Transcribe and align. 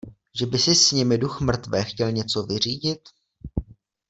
Že 0.39 0.45
by 0.45 0.59
si 0.59 0.75
s 0.75 0.91
nimi 0.91 1.17
duch 1.17 1.41
mrtvé 1.41 1.83
chtěl 1.83 2.11
něco 2.11 2.43
vyřídit? 2.43 2.99